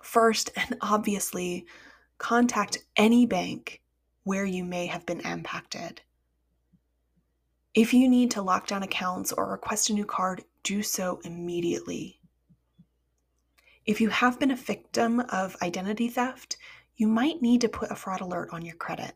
First, 0.02 0.50
and 0.56 0.76
obviously, 0.80 1.64
contact 2.18 2.78
any 2.97 3.25
bank 3.25 3.80
where 4.25 4.44
you 4.44 4.64
may 4.64 4.87
have 4.87 5.06
been 5.06 5.21
impacted. 5.21 6.02
If 7.75 7.94
you 7.94 8.09
need 8.09 8.30
to 8.32 8.42
lock 8.42 8.66
down 8.66 8.82
accounts 8.82 9.32
or 9.32 9.50
request 9.50 9.88
a 9.88 9.94
new 9.94 10.04
card, 10.04 10.44
do 10.62 10.82
so 10.82 11.21
immediately. 11.25 12.21
If 13.87 14.00
you 14.00 14.11
have 14.11 14.38
been 14.38 14.50
a 14.50 14.56
victim 14.56 15.21
of 15.30 15.56
identity 15.62 16.09
theft, 16.09 16.56
you 16.97 17.09
might 17.09 17.40
need 17.40 17.62
to 17.62 17.68
put 17.68 17.90
a 17.90 17.97
fraud 17.97 18.21
alert 18.21 18.50
on 18.52 18.64
your 18.64 18.76
credit. 18.76 19.14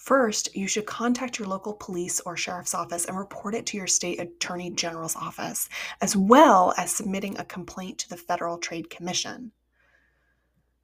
First, 0.00 0.56
you 0.56 0.66
should 0.66 0.86
contact 0.86 1.38
your 1.38 1.46
local 1.46 1.74
police 1.74 2.20
or 2.20 2.34
sheriff's 2.34 2.72
office 2.72 3.04
and 3.04 3.18
report 3.18 3.54
it 3.54 3.66
to 3.66 3.76
your 3.76 3.86
state 3.86 4.18
attorney 4.18 4.70
general's 4.70 5.14
office, 5.14 5.68
as 6.00 6.16
well 6.16 6.72
as 6.78 6.90
submitting 6.90 7.36
a 7.36 7.44
complaint 7.44 7.98
to 7.98 8.08
the 8.08 8.16
Federal 8.16 8.56
Trade 8.56 8.88
Commission. 8.88 9.52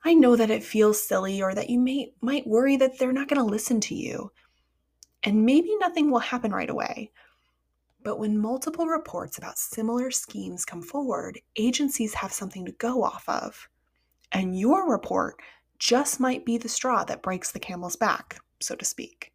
I 0.05 0.13
know 0.13 0.37
that 0.37 0.51
it 0.51 0.63
feels 0.63 1.03
silly 1.03 1.41
or 1.41 1.55
that 1.55 1.71
you 1.71 1.81
may 1.81 2.13
might 2.21 2.47
worry 2.47 2.77
that 2.77 2.99
they're 2.99 3.11
not 3.11 3.27
going 3.29 3.41
to 3.41 3.51
listen 3.51 3.81
to 3.81 3.95
you. 3.95 4.33
And 5.23 5.47
maybe 5.47 5.75
nothing 5.79 6.11
will 6.11 6.19
happen 6.19 6.53
right 6.53 6.69
away. 6.69 7.11
But 8.05 8.19
when 8.19 8.39
multiple 8.39 8.87
reports 8.87 9.39
about 9.39 9.59
similar 9.59 10.11
schemes 10.11 10.67
come 10.67 10.83
forward, 10.83 11.41
agencies 11.57 12.13
have 12.13 12.35
something 12.35 12.67
to 12.67 12.73
go 12.73 13.03
off 13.03 13.27
of. 13.27 13.67
And 14.33 14.61
your 14.61 14.91
report 14.91 15.41
just 15.79 16.21
might 16.21 16.45
be 16.45 16.59
the 16.59 16.69
straw 16.69 17.03
that 17.05 17.23
breaks 17.23 17.51
the 17.51 17.59
camel's 17.59 17.97
back 17.97 18.41
so 18.61 18.75
to 18.75 18.85
speak. 18.85 19.33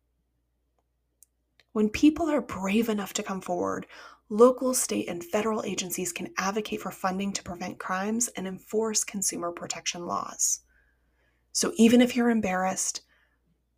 When 1.73 1.89
people 1.89 2.29
are 2.29 2.41
brave 2.41 2.89
enough 2.89 3.13
to 3.13 3.23
come 3.23 3.41
forward, 3.41 3.87
local, 4.29 4.73
state, 4.73 5.07
and 5.07 5.23
federal 5.23 5.63
agencies 5.63 6.11
can 6.11 6.33
advocate 6.37 6.81
for 6.81 6.91
funding 6.91 7.33
to 7.33 7.43
prevent 7.43 7.79
crimes 7.79 8.27
and 8.29 8.47
enforce 8.47 9.03
consumer 9.03 9.51
protection 9.51 10.05
laws. 10.05 10.61
So 11.51 11.73
even 11.77 12.01
if 12.01 12.15
you're 12.15 12.29
embarrassed, 12.29 13.01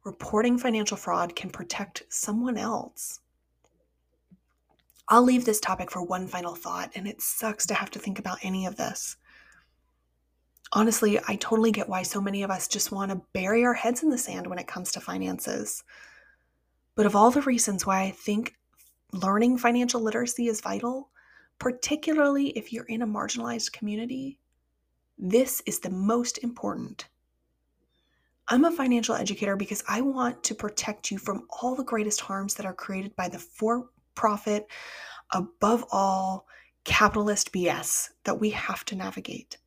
reporting 0.04 0.58
financial 0.58 0.98
fraud 0.98 1.36
can 1.36 1.50
protect 1.50 2.04
someone 2.10 2.58
else. 2.58 3.20
I'll 5.08 5.24
leave 5.24 5.46
this 5.46 5.60
topic 5.60 5.92
for 5.92 6.04
one 6.04 6.28
final 6.28 6.56
thought, 6.56 6.92
and 6.96 7.08
it 7.08 7.22
sucks 7.22 7.66
to 7.68 7.74
have 7.74 7.92
to 7.92 8.00
think 8.00 8.20
about 8.20 8.40
any 8.42 8.66
of 8.66 8.78
this 8.78 9.18
honestly, 10.72 11.20
I 11.28 11.36
totally 11.36 11.72
get 11.72 11.90
why 11.90 12.04
so 12.04 12.22
many 12.22 12.44
of 12.44 12.52
us 12.52 12.68
just 12.68 12.92
want 12.92 13.12
to 13.12 13.22
bury 13.34 13.66
our 13.66 13.74
heads 13.74 14.04
in 14.04 14.10
the 14.10 14.18
sand 14.18 14.48
when 14.48 14.60
it 14.60 14.68
comes 14.68 14.92
to 14.94 15.02
finances. 15.02 15.84
But 16.96 17.06
of 17.06 17.16
all 17.16 17.32
the 17.32 17.42
reasons 17.42 17.86
why 17.86 18.02
I 18.02 18.12
think 18.12 18.56
learning 19.12 19.58
financial 19.58 20.02
literacy 20.02 20.48
is 20.48 20.62
vital, 20.62 21.10
particularly 21.60 22.50
if 22.50 22.74
you're 22.74 22.86
in 22.86 23.02
a 23.02 23.08
marginalized 23.08 23.72
community, 23.72 24.40
this 25.18 25.62
is 25.66 25.80
the 25.80 25.90
most 25.90 26.40
important. 26.40 27.08
I'm 28.48 28.66
a 28.66 28.72
financial 28.72 29.16
educator 29.16 29.56
because 29.56 29.84
I 29.88 30.02
want 30.02 30.44
to 30.44 30.56
protect 30.56 31.12
you 31.12 31.18
from 31.18 31.48
all 31.50 31.76
the 31.76 31.84
greatest 31.84 32.20
harms 32.20 32.56
that 32.56 32.66
are 32.66 32.74
created 32.74 33.16
by 33.16 33.30
the 33.30 33.40
for 33.40 33.90
profit, 34.16 34.68
above 35.32 35.86
all, 35.92 36.46
capitalist 36.84 37.54
BS 37.54 38.10
that 38.26 38.40
we 38.40 38.50
have 38.50 38.84
to 38.86 38.96
navigate. 38.96 39.58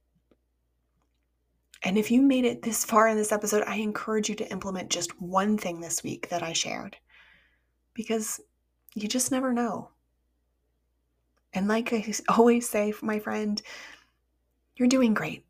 And 1.87 1.97
if 1.97 2.11
you 2.11 2.21
made 2.21 2.45
it 2.45 2.63
this 2.63 2.85
far 2.85 3.07
in 3.07 3.17
this 3.17 3.31
episode, 3.31 3.63
I 3.65 3.77
encourage 3.77 4.29
you 4.29 4.35
to 4.35 4.51
implement 4.51 4.91
just 4.91 5.23
one 5.23 5.57
thing 5.57 5.81
this 5.81 6.03
week 6.03 6.29
that 6.31 6.43
I 6.43 6.53
shared 6.53 6.97
because 7.95 8.41
you 8.97 9.07
just 9.07 9.31
never 9.31 9.53
know. 9.53 9.91
And 11.55 11.69
like 11.69 11.93
I 11.93 12.13
always 12.29 12.69
say, 12.69 12.93
my 13.03 13.21
friend, 13.21 13.63
you're 14.75 14.89
doing 14.89 15.15
great. 15.15 15.45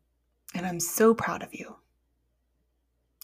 And 0.53 0.63
I'm 0.63 0.79
so 0.79 1.15
proud 1.15 1.41
of 1.41 1.55
you. 1.55 1.75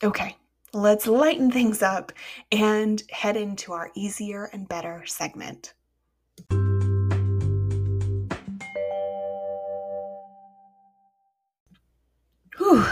Okay, 0.03 0.35
let's 0.73 1.05
lighten 1.05 1.51
things 1.51 1.83
up 1.83 2.13
and 2.51 3.03
head 3.11 3.37
into 3.37 3.73
our 3.73 3.91
easier 3.93 4.45
and 4.53 4.67
better 4.67 5.05
segment. 5.05 5.75
Whew, 12.57 12.85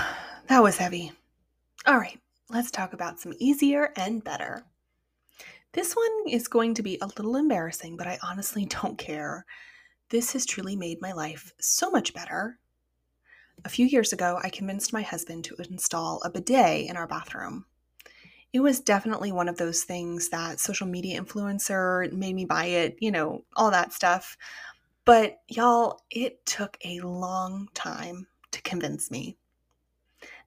that 0.52 0.62
was 0.62 0.76
heavy. 0.76 1.14
All 1.86 1.98
right, 1.98 2.20
let's 2.50 2.72
talk 2.72 2.92
about 2.92 3.22
some 3.22 3.32
easier 3.40 3.94
and 3.96 4.22
better. 4.22 4.66
This 5.72 5.94
one 5.94 6.28
is 6.28 6.50
going 6.50 6.74
to 6.74 6.84
be 6.84 6.98
a 7.02 7.08
little 7.08 7.38
embarrassing, 7.38 7.96
but 7.96 8.06
I 8.06 8.20
honestly 8.22 8.66
don't 8.82 8.98
care. 8.98 9.46
This 10.10 10.34
has 10.34 10.46
truly 10.46 10.76
made 10.76 11.00
my 11.00 11.14
life 11.14 11.54
so 11.62 11.90
much 11.90 12.14
better. 12.14 12.60
A 13.64 13.70
few 13.70 13.86
years 13.86 14.12
ago, 14.12 14.42
I 14.44 14.50
convinced 14.50 14.92
my 14.92 15.04
husband 15.04 15.46
to 15.46 15.56
install 15.70 16.22
a 16.26 16.30
bidet 16.30 16.90
in 16.90 16.98
our 16.98 17.08
bathroom. 17.08 17.64
It 18.52 18.60
was 18.60 18.82
definitely 18.82 19.32
one 19.32 19.48
of 19.48 19.56
those 19.56 19.86
things 19.86 20.28
that 20.32 20.60
social 20.60 20.86
media 20.86 21.22
influencer 21.22 22.12
made 22.12 22.36
me 22.36 22.44
buy 22.44 22.66
it, 22.66 22.98
you 23.00 23.12
know, 23.12 23.46
all 23.56 23.72
that 23.72 23.94
stuff. 23.94 24.36
But 25.06 25.38
y'all, 25.48 26.02
it 26.12 26.46
took 26.46 26.78
a 26.84 27.00
long 27.00 27.70
time 27.74 28.28
to 28.52 28.62
convince 28.64 29.10
me. 29.10 29.38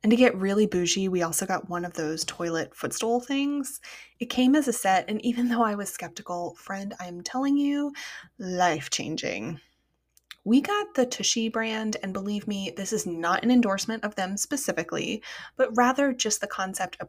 And 0.04 0.10
to 0.10 0.16
get 0.18 0.36
really 0.36 0.66
bougie, 0.66 1.08
we 1.08 1.22
also 1.22 1.46
got 1.46 1.70
one 1.70 1.82
of 1.82 1.94
those 1.94 2.26
toilet 2.26 2.76
footstool 2.76 3.20
things. 3.20 3.80
It 4.20 4.26
came 4.26 4.54
as 4.54 4.68
a 4.68 4.72
set, 4.72 5.08
and 5.08 5.24
even 5.24 5.48
though 5.48 5.62
I 5.62 5.76
was 5.76 5.88
skeptical, 5.88 6.54
friend, 6.56 6.94
I 7.00 7.06
am 7.06 7.22
telling 7.22 7.56
you, 7.56 7.90
life 8.38 8.90
changing. 8.90 9.60
We 10.44 10.60
got 10.60 10.94
the 10.94 11.06
Tushy 11.06 11.48
brand, 11.48 11.96
and 12.02 12.12
believe 12.12 12.46
me, 12.46 12.70
this 12.76 12.92
is 12.92 13.06
not 13.06 13.42
an 13.44 13.50
endorsement 13.50 14.04
of 14.04 14.14
them 14.14 14.36
specifically, 14.36 15.22
but 15.56 15.74
rather 15.74 16.12
just 16.12 16.42
the 16.42 16.46
concept 16.46 16.98
of 17.00 17.08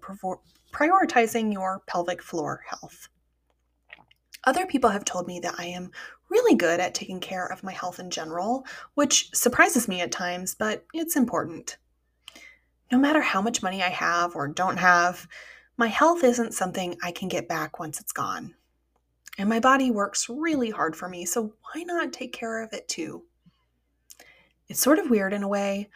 prioritizing 0.72 1.52
your 1.52 1.82
pelvic 1.88 2.22
floor 2.22 2.64
health. 2.66 3.10
Other 4.46 4.66
people 4.66 4.92
have 4.92 5.04
told 5.04 5.28
me 5.28 5.42
that 5.42 5.56
I 5.58 5.66
am 5.66 5.92
really 6.30 6.56
good 6.56 6.80
at 6.80 6.96
taking 6.96 7.20
care 7.20 7.46
of 7.46 7.62
my 7.62 7.74
health 7.74 8.00
in 8.00 8.10
general, 8.10 8.66
which 8.94 9.36
surprises 9.36 9.90
me 9.90 10.00
at 10.00 10.14
times, 10.14 10.56
but 10.56 10.86
it's 10.94 11.18
important 11.18 11.76
no 12.92 12.98
matter 12.98 13.22
how 13.22 13.42
much 13.42 13.64
money 13.64 13.82
I 13.82 13.90
have 13.90 14.36
or 14.36 14.48
don't 14.48 14.78
have, 14.78 15.28
my 15.78 15.88
health 15.88 16.24
isn't 16.24 16.54
something 16.54 16.98
I 17.04 17.12
can 17.12 17.28
get 17.28 17.48
back 17.48 17.80
once 17.80 18.00
it's 18.00 18.14
gone. 18.14 18.56
And 19.38 19.50
my 19.50 19.60
body 19.60 19.92
works 19.92 20.30
really 20.30 20.70
hard 20.70 20.96
for 20.96 21.10
me, 21.10 21.26
so 21.26 21.54
why 21.62 21.84
not 21.84 22.14
take 22.14 22.32
care 22.32 22.64
of 22.64 22.72
it 22.72 22.88
too? 22.88 23.24
It's 24.68 24.80
sort 24.80 25.00
of 25.00 25.10
weird 25.10 25.34
in 25.34 25.44
a 25.44 25.48
way. 25.48 25.90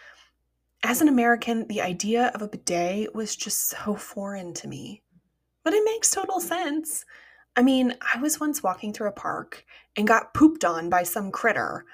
As 0.83 1.01
an 1.01 1.07
American, 1.07 1.67
the 1.67 1.81
idea 1.81 2.31
of 2.35 2.41
a 2.41 2.47
bidet 2.47 3.15
was 3.15 3.35
just 3.35 3.69
so 3.69 3.95
foreign 3.95 4.53
to 4.55 4.67
me. 4.67 5.01
But 5.63 5.73
it 5.73 5.83
makes 5.85 6.11
total 6.11 6.39
sense. 6.39 7.05
I 7.55 7.63
mean, 7.63 7.95
I 8.13 8.19
was 8.19 8.39
once 8.39 8.63
walking 8.63 8.93
through 8.93 9.09
a 9.09 9.13
park 9.13 9.65
and 9.95 10.07
got 10.07 10.33
pooped 10.33 10.63
on 10.63 10.89
by 10.89 11.03
some 11.03 11.31
critter. 11.31 11.85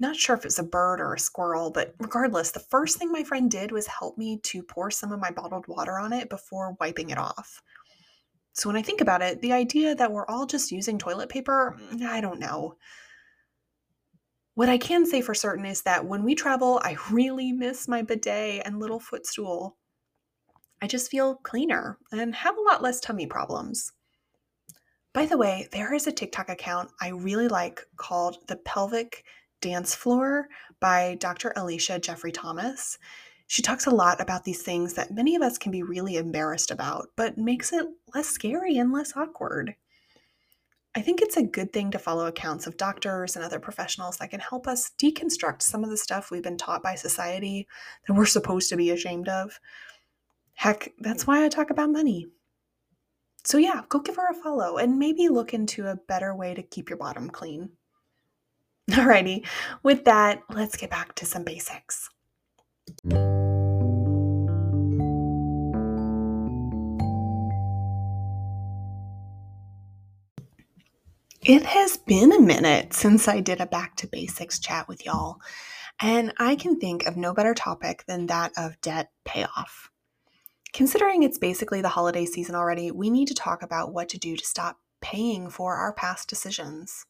Not 0.00 0.16
sure 0.16 0.36
if 0.36 0.44
it's 0.44 0.58
a 0.58 0.64
bird 0.64 1.00
or 1.00 1.14
a 1.14 1.18
squirrel, 1.18 1.70
but 1.70 1.94
regardless, 1.98 2.50
the 2.50 2.60
first 2.60 2.98
thing 2.98 3.12
my 3.12 3.22
friend 3.22 3.50
did 3.50 3.70
was 3.70 3.86
help 3.86 4.18
me 4.18 4.40
to 4.44 4.62
pour 4.62 4.90
some 4.90 5.12
of 5.12 5.20
my 5.20 5.30
bottled 5.30 5.68
water 5.68 5.98
on 5.98 6.12
it 6.12 6.28
before 6.28 6.76
wiping 6.80 7.10
it 7.10 7.18
off. 7.18 7.62
So 8.52 8.68
when 8.68 8.76
I 8.76 8.82
think 8.82 9.00
about 9.00 9.22
it, 9.22 9.40
the 9.40 9.52
idea 9.52 9.94
that 9.94 10.12
we're 10.12 10.26
all 10.26 10.46
just 10.46 10.72
using 10.72 10.98
toilet 10.98 11.28
paper, 11.28 11.76
mm, 11.92 12.02
I 12.02 12.20
don't 12.20 12.40
know. 12.40 12.76
What 14.54 14.68
I 14.68 14.78
can 14.78 15.06
say 15.06 15.20
for 15.20 15.34
certain 15.34 15.64
is 15.64 15.82
that 15.82 16.04
when 16.04 16.22
we 16.22 16.34
travel, 16.34 16.80
I 16.84 16.96
really 17.10 17.52
miss 17.52 17.88
my 17.88 18.02
bidet 18.02 18.62
and 18.64 18.78
little 18.78 19.00
footstool. 19.00 19.76
I 20.80 20.86
just 20.86 21.10
feel 21.10 21.36
cleaner 21.36 21.98
and 22.12 22.34
have 22.34 22.56
a 22.56 22.62
lot 22.62 22.82
less 22.82 23.00
tummy 23.00 23.26
problems. 23.26 23.92
By 25.12 25.26
the 25.26 25.38
way, 25.38 25.68
there 25.72 25.94
is 25.94 26.06
a 26.06 26.12
TikTok 26.12 26.48
account 26.48 26.90
I 27.00 27.08
really 27.08 27.48
like 27.48 27.80
called 27.96 28.38
The 28.48 28.56
Pelvic 28.56 29.24
Dance 29.64 29.94
Floor 29.94 30.48
by 30.78 31.16
Dr. 31.20 31.54
Alicia 31.56 31.98
Jeffrey 31.98 32.32
Thomas. 32.32 32.98
She 33.46 33.62
talks 33.62 33.86
a 33.86 33.90
lot 33.90 34.20
about 34.20 34.44
these 34.44 34.62
things 34.62 34.92
that 34.92 35.14
many 35.14 35.36
of 35.36 35.40
us 35.40 35.56
can 35.56 35.72
be 35.72 35.82
really 35.82 36.16
embarrassed 36.16 36.70
about, 36.70 37.08
but 37.16 37.38
makes 37.38 37.72
it 37.72 37.86
less 38.14 38.28
scary 38.28 38.76
and 38.76 38.92
less 38.92 39.16
awkward. 39.16 39.74
I 40.94 41.00
think 41.00 41.22
it's 41.22 41.38
a 41.38 41.42
good 41.42 41.72
thing 41.72 41.90
to 41.92 41.98
follow 41.98 42.26
accounts 42.26 42.66
of 42.66 42.76
doctors 42.76 43.36
and 43.36 43.44
other 43.44 43.58
professionals 43.58 44.18
that 44.18 44.28
can 44.28 44.40
help 44.40 44.66
us 44.66 44.90
deconstruct 45.02 45.62
some 45.62 45.82
of 45.82 45.88
the 45.88 45.96
stuff 45.96 46.30
we've 46.30 46.42
been 46.42 46.58
taught 46.58 46.82
by 46.82 46.94
society 46.94 47.66
that 48.06 48.12
we're 48.12 48.26
supposed 48.26 48.68
to 48.68 48.76
be 48.76 48.90
ashamed 48.90 49.30
of. 49.30 49.58
Heck, 50.52 50.92
that's 50.98 51.26
why 51.26 51.42
I 51.42 51.48
talk 51.48 51.70
about 51.70 51.90
money. 51.90 52.26
So, 53.44 53.56
yeah, 53.56 53.80
go 53.88 54.00
give 54.00 54.16
her 54.16 54.28
a 54.30 54.34
follow 54.34 54.76
and 54.76 54.98
maybe 54.98 55.30
look 55.30 55.54
into 55.54 55.86
a 55.86 55.96
better 55.96 56.34
way 56.34 56.52
to 56.52 56.62
keep 56.62 56.90
your 56.90 56.98
bottom 56.98 57.30
clean. 57.30 57.70
Alrighty, 58.90 59.46
with 59.82 60.04
that, 60.04 60.42
let's 60.50 60.76
get 60.76 60.90
back 60.90 61.14
to 61.14 61.24
some 61.24 61.42
basics. 61.42 62.10
It 71.46 71.62
has 71.62 71.96
been 71.96 72.32
a 72.32 72.40
minute 72.40 72.92
since 72.92 73.26
I 73.26 73.40
did 73.40 73.60
a 73.60 73.66
back 73.66 73.96
to 73.96 74.06
basics 74.06 74.58
chat 74.58 74.86
with 74.86 75.06
y'all, 75.06 75.40
and 76.00 76.34
I 76.38 76.54
can 76.56 76.78
think 76.78 77.06
of 77.06 77.16
no 77.16 77.32
better 77.32 77.54
topic 77.54 78.04
than 78.06 78.26
that 78.26 78.52
of 78.56 78.80
debt 78.82 79.10
payoff. 79.24 79.90
Considering 80.74 81.22
it's 81.22 81.38
basically 81.38 81.80
the 81.80 81.88
holiday 81.88 82.26
season 82.26 82.54
already, 82.54 82.90
we 82.90 83.08
need 83.08 83.28
to 83.28 83.34
talk 83.34 83.62
about 83.62 83.94
what 83.94 84.08
to 84.10 84.18
do 84.18 84.36
to 84.36 84.44
stop 84.44 84.78
paying 85.00 85.48
for 85.48 85.76
our 85.76 85.92
past 85.92 86.28
decisions. 86.28 87.06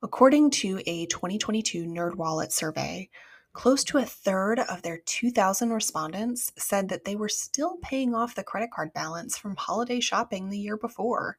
According 0.00 0.50
to 0.50 0.80
a 0.86 1.06
2022 1.06 1.84
NerdWallet 1.84 2.52
survey, 2.52 3.10
close 3.52 3.82
to 3.82 3.98
a 3.98 4.04
third 4.04 4.60
of 4.60 4.82
their 4.82 4.98
2,000 4.98 5.70
respondents 5.70 6.52
said 6.56 6.88
that 6.88 7.04
they 7.04 7.16
were 7.16 7.28
still 7.28 7.78
paying 7.82 8.14
off 8.14 8.36
the 8.36 8.44
credit 8.44 8.70
card 8.70 8.92
balance 8.92 9.36
from 9.36 9.56
holiday 9.56 9.98
shopping 9.98 10.48
the 10.48 10.58
year 10.58 10.76
before. 10.76 11.38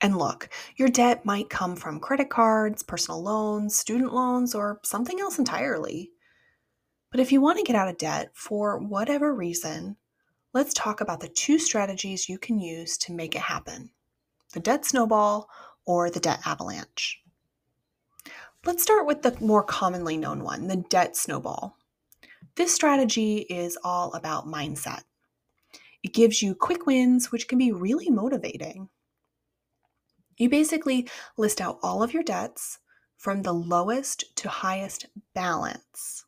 And 0.00 0.18
look, 0.18 0.48
your 0.74 0.88
debt 0.88 1.24
might 1.24 1.48
come 1.48 1.76
from 1.76 2.00
credit 2.00 2.28
cards, 2.28 2.82
personal 2.82 3.22
loans, 3.22 3.78
student 3.78 4.12
loans, 4.12 4.52
or 4.52 4.80
something 4.82 5.20
else 5.20 5.38
entirely. 5.38 6.10
But 7.12 7.20
if 7.20 7.30
you 7.30 7.40
want 7.40 7.58
to 7.58 7.64
get 7.64 7.76
out 7.76 7.88
of 7.88 7.98
debt 7.98 8.30
for 8.34 8.78
whatever 8.78 9.32
reason, 9.32 9.96
let's 10.52 10.74
talk 10.74 11.00
about 11.00 11.20
the 11.20 11.28
two 11.28 11.60
strategies 11.60 12.28
you 12.28 12.36
can 12.36 12.58
use 12.58 12.98
to 12.98 13.12
make 13.12 13.36
it 13.36 13.42
happen 13.42 13.90
the 14.52 14.60
debt 14.60 14.84
snowball 14.84 15.48
or 15.86 16.10
the 16.10 16.20
debt 16.20 16.40
avalanche. 16.44 17.20
Let's 18.66 18.82
start 18.82 19.06
with 19.06 19.20
the 19.20 19.36
more 19.40 19.62
commonly 19.62 20.16
known 20.16 20.42
one, 20.42 20.68
the 20.68 20.76
debt 20.76 21.18
snowball. 21.18 21.76
This 22.56 22.74
strategy 22.74 23.40
is 23.50 23.76
all 23.84 24.14
about 24.14 24.46
mindset. 24.46 25.02
It 26.02 26.14
gives 26.14 26.40
you 26.40 26.54
quick 26.54 26.86
wins, 26.86 27.30
which 27.30 27.46
can 27.46 27.58
be 27.58 27.72
really 27.72 28.08
motivating. 28.08 28.88
You 30.38 30.48
basically 30.48 31.06
list 31.36 31.60
out 31.60 31.78
all 31.82 32.02
of 32.02 32.14
your 32.14 32.22
debts 32.22 32.78
from 33.18 33.42
the 33.42 33.52
lowest 33.52 34.34
to 34.36 34.48
highest 34.48 35.06
balance. 35.34 36.24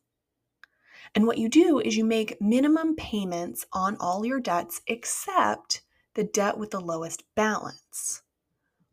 And 1.15 1.25
what 1.25 1.39
you 1.39 1.49
do 1.49 1.79
is 1.79 1.97
you 1.97 2.05
make 2.05 2.39
minimum 2.39 2.95
payments 2.95 3.65
on 3.73 3.97
all 3.99 4.23
your 4.23 4.39
debts 4.39 4.81
except 4.85 5.81
the 6.13 6.23
debt 6.23 6.59
with 6.59 6.69
the 6.69 6.81
lowest 6.81 7.23
balance. 7.33 8.21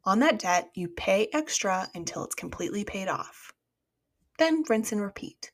On 0.07 0.19
that 0.19 0.39
debt, 0.39 0.71
you 0.75 0.89
pay 0.89 1.29
extra 1.33 1.89
until 1.95 2.25
it's 2.25 2.35
completely 2.35 2.85
paid 2.85 3.09
off. 3.09 3.53
Then 4.39 4.63
rinse 4.69 4.93
and 4.93 5.01
repeat. 5.01 5.51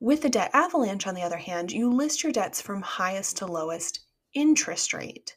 With 0.00 0.22
the 0.22 0.28
debt 0.28 0.50
avalanche, 0.52 1.08
on 1.08 1.14
the 1.14 1.22
other 1.22 1.38
hand, 1.38 1.72
you 1.72 1.90
list 1.90 2.22
your 2.22 2.30
debts 2.30 2.60
from 2.60 2.82
highest 2.82 3.38
to 3.38 3.46
lowest 3.46 4.00
interest 4.32 4.92
rate. 4.92 5.36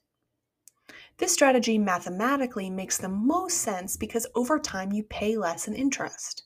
This 1.17 1.33
strategy 1.33 1.79
mathematically 1.79 2.69
makes 2.69 2.97
the 2.97 3.09
most 3.09 3.57
sense 3.57 3.97
because 3.97 4.27
over 4.35 4.59
time 4.59 4.91
you 4.91 5.03
pay 5.03 5.37
less 5.37 5.67
in 5.67 5.73
interest. 5.73 6.43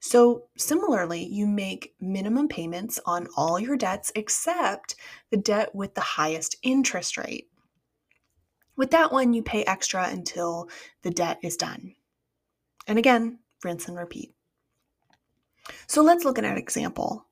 So, 0.00 0.48
similarly, 0.58 1.24
you 1.24 1.46
make 1.46 1.94
minimum 1.98 2.48
payments 2.48 3.00
on 3.06 3.28
all 3.38 3.58
your 3.58 3.76
debts 3.76 4.12
except 4.14 4.96
the 5.30 5.38
debt 5.38 5.74
with 5.74 5.94
the 5.94 6.02
highest 6.02 6.56
interest 6.62 7.16
rate. 7.16 7.48
With 8.76 8.90
that 8.90 9.12
one, 9.12 9.32
you 9.32 9.42
pay 9.42 9.64
extra 9.64 10.08
until 10.08 10.68
the 11.02 11.10
debt 11.10 11.38
is 11.42 11.56
done. 11.56 11.94
And 12.86 12.98
again, 12.98 13.38
rinse 13.62 13.88
and 13.88 13.96
repeat. 13.96 14.34
So, 15.86 16.02
let's 16.02 16.24
look 16.24 16.38
at 16.38 16.44
an 16.44 16.58
example. 16.58 17.26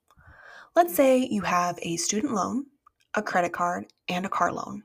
Let's 0.75 0.95
say 0.95 1.19
you 1.19 1.43
have 1.43 1.79
a 1.83 1.97
student 1.99 2.33
loan, 2.33 2.67
a 3.15 3.23
credit 3.23 3.53
card, 3.53 3.87
and 4.09 4.25
a 4.25 4.31
car 4.31 4.53
loan. 4.53 4.85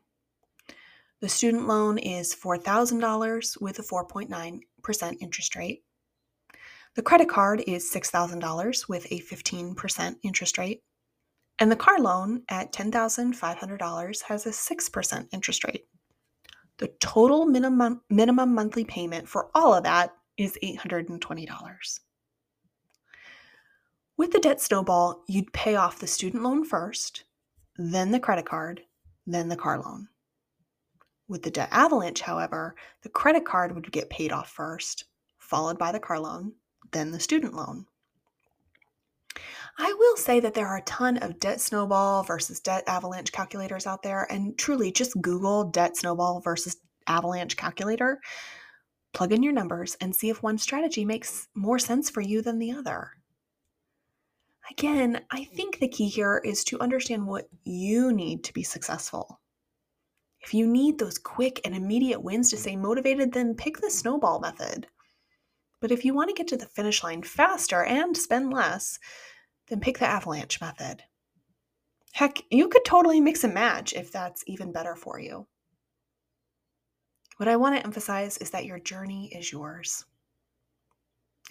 The 1.21 1.29
student 1.29 1.67
loan 1.67 1.97
is 1.97 2.35
$4,000 2.35 3.61
with 3.61 3.79
a 3.79 3.83
4.9% 3.83 5.17
interest 5.21 5.55
rate. 5.55 5.83
The 6.95 7.01
credit 7.01 7.29
card 7.29 7.63
is 7.65 7.91
$6,000 7.91 8.89
with 8.89 9.05
a 9.11 9.21
15% 9.21 10.15
interest 10.23 10.57
rate. 10.57 10.83
And 11.57 11.71
the 11.71 11.75
car 11.75 11.99
loan 11.99 12.43
at 12.49 12.73
$10,500 12.73 14.21
has 14.23 14.45
a 14.45 14.49
6% 14.49 15.27
interest 15.31 15.63
rate. 15.63 15.85
The 16.77 16.89
total 16.99 17.45
minimum, 17.45 18.01
minimum 18.09 18.53
monthly 18.53 18.85
payment 18.85 19.27
for 19.27 19.49
all 19.55 19.73
of 19.73 19.83
that 19.83 20.13
is 20.37 20.57
$820. 20.63 21.99
With 24.15 24.31
the 24.31 24.39
debt 24.39 24.61
snowball, 24.61 25.23
you'd 25.27 25.53
pay 25.53 25.75
off 25.75 25.99
the 25.99 26.07
student 26.07 26.43
loan 26.43 26.63
first, 26.63 27.23
then 27.77 28.11
the 28.11 28.19
credit 28.19 28.45
card, 28.45 28.81
then 29.25 29.49
the 29.49 29.55
car 29.55 29.79
loan. 29.79 30.07
With 31.27 31.43
the 31.43 31.51
debt 31.51 31.69
avalanche, 31.71 32.21
however, 32.21 32.75
the 33.01 33.09
credit 33.09 33.45
card 33.45 33.75
would 33.75 33.91
get 33.91 34.09
paid 34.09 34.31
off 34.31 34.49
first, 34.49 35.05
followed 35.39 35.77
by 35.77 35.91
the 35.91 35.99
car 35.99 36.19
loan, 36.19 36.53
then 36.91 37.11
the 37.11 37.19
student 37.19 37.53
loan. 37.53 37.85
I 39.77 39.93
will 39.93 40.17
say 40.17 40.39
that 40.39 40.53
there 40.55 40.67
are 40.67 40.77
a 40.77 40.83
ton 40.83 41.17
of 41.17 41.39
debt 41.39 41.61
snowball 41.61 42.23
versus 42.23 42.59
debt 42.59 42.83
avalanche 42.87 43.31
calculators 43.31 43.85
out 43.85 44.01
there, 44.01 44.25
and 44.31 44.57
truly 44.57 44.91
just 44.91 45.21
Google 45.21 45.65
debt 45.65 45.95
snowball 45.95 46.39
versus 46.39 46.77
avalanche 47.05 47.55
calculator, 47.55 48.19
plug 49.13 49.31
in 49.31 49.43
your 49.43 49.53
numbers, 49.53 49.95
and 50.01 50.15
see 50.15 50.29
if 50.29 50.41
one 50.41 50.57
strategy 50.57 51.05
makes 51.05 51.47
more 51.53 51.79
sense 51.79 52.09
for 52.09 52.21
you 52.21 52.41
than 52.41 52.57
the 52.59 52.71
other. 52.71 53.11
Again, 54.71 55.21
I 55.31 55.45
think 55.45 55.79
the 55.79 55.87
key 55.87 56.09
here 56.09 56.41
is 56.43 56.63
to 56.65 56.79
understand 56.81 57.25
what 57.25 57.47
you 57.63 58.11
need 58.11 58.43
to 58.45 58.53
be 58.53 58.63
successful. 58.63 59.39
If 60.41 60.53
you 60.53 60.67
need 60.67 60.97
those 60.97 61.17
quick 61.17 61.61
and 61.63 61.75
immediate 61.75 62.21
wins 62.21 62.49
to 62.49 62.57
stay 62.57 62.75
motivated, 62.75 63.31
then 63.31 63.55
pick 63.55 63.77
the 63.77 63.89
snowball 63.89 64.39
method. 64.39 64.87
But 65.79 65.91
if 65.91 66.03
you 66.03 66.13
want 66.13 66.29
to 66.29 66.35
get 66.35 66.47
to 66.47 66.57
the 66.57 66.65
finish 66.65 67.03
line 67.03 67.21
faster 67.21 67.83
and 67.83 68.15
spend 68.17 68.51
less, 68.51 68.99
then 69.69 69.79
pick 69.79 69.97
the 69.99 70.07
avalanche 70.07 70.61
method. 70.61 71.03
Heck, 72.13 72.41
you 72.49 72.67
could 72.67 72.85
totally 72.85 73.21
mix 73.21 73.43
and 73.43 73.53
match 73.53 73.93
if 73.93 74.11
that's 74.11 74.43
even 74.47 74.71
better 74.71 74.95
for 74.95 75.19
you. 75.19 75.47
What 77.37 77.47
I 77.47 77.57
want 77.57 77.75
to 77.77 77.83
emphasize 77.83 78.37
is 78.39 78.49
that 78.51 78.65
your 78.65 78.79
journey 78.79 79.31
is 79.33 79.51
yours. 79.51 80.05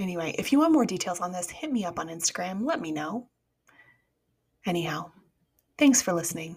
Anyway, 0.01 0.35
if 0.39 0.53
you 0.53 0.59
want 0.59 0.73
more 0.73 0.85
details 0.85 1.21
on 1.21 1.33
this, 1.33 1.49
hit 1.49 1.71
me 1.71 1.85
up 1.85 1.99
on 1.99 2.09
Instagram. 2.09 2.65
Let 2.65 2.81
me 2.81 2.91
know. 2.91 3.29
Anyhow, 4.67 5.13
thanks 5.79 6.03
for 6.03 6.13
listening. 6.13 6.57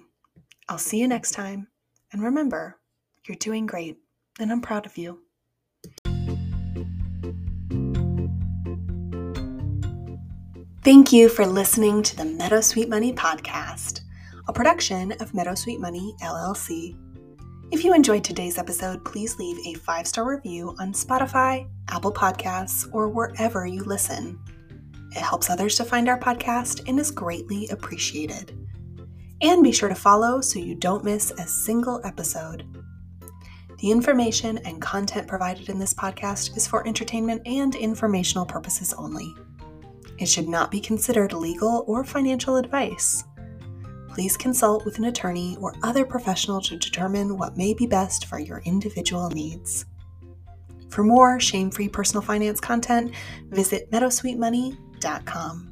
I'll 0.67 0.79
see 0.79 0.99
you 0.99 1.07
next 1.07 1.31
time. 1.31 1.67
And 2.11 2.23
remember, 2.23 2.79
you're 3.27 3.37
doing 3.37 3.67
great 3.67 3.99
and 4.39 4.51
I'm 4.51 4.61
proud 4.61 4.85
of 4.85 4.97
you. 4.97 5.21
Thank 10.81 11.11
you 11.11 11.27
for 11.27 11.45
listening 11.45 12.03
to 12.03 12.15
the 12.15 12.23
Meadowsweet 12.23 12.87
Money 12.87 13.11
podcast, 13.11 13.99
a 14.47 14.53
production 14.53 15.11
of 15.19 15.33
Meadowsweet 15.33 15.77
Money 15.77 16.15
LLC. 16.21 16.97
If 17.69 17.83
you 17.83 17.93
enjoyed 17.93 18.23
today's 18.23 18.57
episode, 18.57 19.03
please 19.03 19.37
leave 19.37 19.57
a 19.67 19.77
five 19.79 20.07
star 20.07 20.25
review 20.25 20.73
on 20.79 20.93
Spotify, 20.93 21.67
Apple 21.89 22.13
Podcasts, 22.13 22.87
or 22.93 23.09
wherever 23.09 23.67
you 23.67 23.83
listen. 23.83 24.39
It 25.11 25.21
helps 25.21 25.49
others 25.49 25.75
to 25.75 25.83
find 25.83 26.07
our 26.07 26.17
podcast 26.17 26.87
and 26.87 26.97
is 26.97 27.11
greatly 27.11 27.67
appreciated. 27.67 28.57
And 29.41 29.61
be 29.61 29.73
sure 29.73 29.89
to 29.89 29.95
follow 29.95 30.39
so 30.39 30.59
you 30.59 30.75
don't 30.75 31.03
miss 31.03 31.31
a 31.31 31.45
single 31.45 31.99
episode. 32.05 32.63
The 33.79 33.91
information 33.91 34.59
and 34.59 34.81
content 34.81 35.27
provided 35.27 35.67
in 35.67 35.77
this 35.77 35.93
podcast 35.93 36.55
is 36.55 36.67
for 36.67 36.87
entertainment 36.87 37.41
and 37.45 37.75
informational 37.75 38.45
purposes 38.45 38.93
only. 38.93 39.35
It 40.19 40.27
should 40.27 40.49
not 40.49 40.69
be 40.69 40.81
considered 40.81 41.33
legal 41.33 41.83
or 41.87 42.03
financial 42.03 42.57
advice. 42.57 43.23
Please 44.09 44.35
consult 44.35 44.83
with 44.83 44.97
an 44.97 45.05
attorney 45.05 45.57
or 45.61 45.75
other 45.81 46.05
professional 46.05 46.59
to 46.61 46.77
determine 46.77 47.37
what 47.37 47.55
may 47.55 47.73
be 47.73 47.87
best 47.87 48.25
for 48.25 48.37
your 48.37 48.61
individual 48.65 49.29
needs. 49.29 49.85
For 50.89 51.03
more 51.03 51.39
shame 51.39 51.71
free 51.71 51.87
personal 51.87 52.21
finance 52.21 52.59
content, 52.59 53.13
visit 53.49 53.89
meadowsweetmoney.com. 53.91 55.68